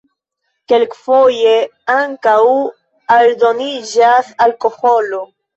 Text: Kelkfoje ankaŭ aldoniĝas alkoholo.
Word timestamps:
Kelkfoje 0.71 1.51
ankaŭ 1.97 2.35
aldoniĝas 3.19 4.33
alkoholo. 4.49 5.25